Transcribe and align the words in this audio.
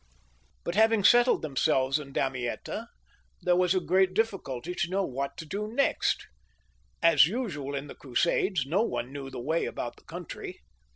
But 0.63 0.73
having 0.73 1.03
settled 1.03 1.43
themselves 1.43 1.99
at 1.99 2.11
Damietta, 2.11 2.87
there 3.43 3.55
was 3.55 3.75
a 3.75 3.77
XIX.] 3.77 3.83
LOUIS 3.83 3.83
IX. 3.83 3.85
{SAINT 3.85 3.85
LOUIS). 3.85 3.85
.117 3.85 3.87
great 3.87 4.13
difficulty 4.15 4.73
to 4.75 4.89
know 4.89 5.05
what 5.05 5.37
to 5.37 5.45
do 5.45 5.67
next. 5.67 6.27
As 7.03 7.27
usual 7.27 7.75
in 7.75 7.85
the 7.85 7.93
Crusades, 7.93 8.65
no 8.65 8.81
one 8.81 9.13
knew 9.13 9.29
the 9.29 9.39
way 9.39 9.65
about 9.65 9.97
the 9.97 10.03
country. 10.05 10.61